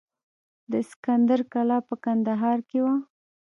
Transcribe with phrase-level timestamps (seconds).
[0.71, 2.95] د اسکندر کلا په کندهار کې وه